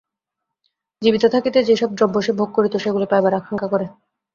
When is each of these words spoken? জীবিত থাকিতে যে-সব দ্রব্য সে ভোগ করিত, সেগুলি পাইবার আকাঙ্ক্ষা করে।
জীবিত 1.01 1.23
থাকিতে 1.25 1.59
যে-সব 1.63 1.89
দ্রব্য 1.93 2.15
সে 2.21 2.31
ভোগ 2.33 2.49
করিত, 2.53 2.73
সেগুলি 2.77 3.05
পাইবার 3.09 3.33
আকাঙ্ক্ষা 3.33 3.67
করে। 3.73 3.85